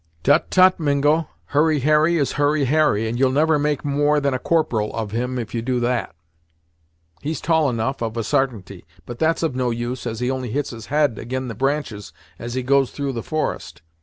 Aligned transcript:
"Tut 0.23 0.49
tut 0.49 0.79
Mingo; 0.79 1.27
Hurry 1.53 1.81
Harry 1.81 2.17
is 2.17 2.31
Hurry 2.31 2.65
Harry, 2.65 3.07
and 3.07 3.19
you'll 3.19 3.29
never 3.31 3.59
make 3.59 3.85
more 3.85 4.19
than 4.19 4.33
a 4.33 4.39
corporal 4.39 4.91
of 4.95 5.11
him, 5.11 5.37
if 5.37 5.53
you 5.53 5.61
do 5.61 5.79
that. 5.79 6.15
He's 7.21 7.39
tall 7.39 7.69
enough, 7.69 8.01
of 8.01 8.17
a 8.17 8.23
sartainty; 8.23 8.83
but 9.05 9.19
that's 9.19 9.43
of 9.43 9.55
no 9.55 9.69
use, 9.69 10.07
as 10.07 10.19
he 10.19 10.31
only 10.31 10.49
hits 10.49 10.71
his 10.71 10.87
head 10.87 11.19
ag'in 11.19 11.49
the 11.49 11.53
branches 11.53 12.13
as 12.39 12.55
he 12.55 12.63
goes 12.63 12.89
through 12.89 13.11
the 13.13 13.21
forest. 13.21 13.83